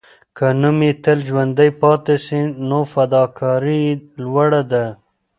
[0.37, 3.93] که نوم یې تل ژوندی پاتې سي، نو فداکاري یې
[4.23, 4.85] لوړه ده.